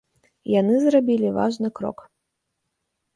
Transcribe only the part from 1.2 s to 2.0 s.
важны крок.